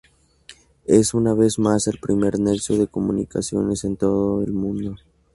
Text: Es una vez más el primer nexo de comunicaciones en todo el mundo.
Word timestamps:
Es 0.87 1.13
una 1.13 1.35
vez 1.35 1.59
más 1.59 1.85
el 1.85 1.99
primer 1.99 2.39
nexo 2.39 2.75
de 2.75 2.87
comunicaciones 2.87 3.83
en 3.83 3.97
todo 3.97 4.41
el 4.41 4.51
mundo. 4.51 4.95